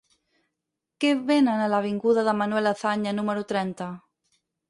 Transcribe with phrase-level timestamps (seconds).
[1.03, 3.93] Què venen a l'avinguda de Manuel Azaña número trenta?